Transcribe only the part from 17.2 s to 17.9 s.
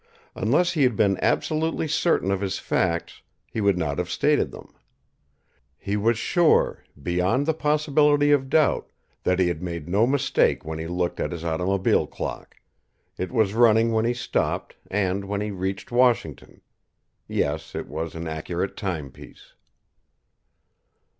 yes, it